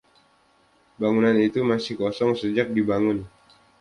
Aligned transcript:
Bangunan 0.99 1.37
itu 1.47 1.59
masih 1.71 1.93
kosong 2.01 2.31
sejak 2.41 2.67
dibangun. 2.77 3.19